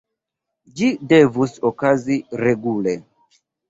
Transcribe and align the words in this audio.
Ĝi 0.79 0.89
devus 1.13 1.55
okazi 1.73 2.21
regule. 2.47 3.01